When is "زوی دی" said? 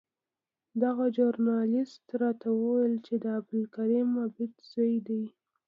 4.71-5.23